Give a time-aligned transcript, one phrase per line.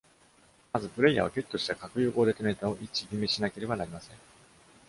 [0.73, 4.17] まずプレイヤーはゲットした核融合デトネーターを位置決めしなければなりません。